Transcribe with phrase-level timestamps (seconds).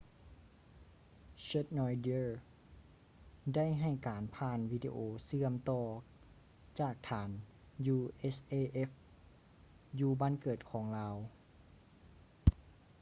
[1.43, 2.27] schneider
[3.55, 5.85] ໄດ້ໃຫ້ການຜ່ານວີດີໂອເຊື່ອມຕໍ່
[6.79, 7.29] ຈາກຖານ
[7.97, 8.89] usaf
[9.99, 11.15] ຢູ່ບ້ານເກີດຂອງລາວ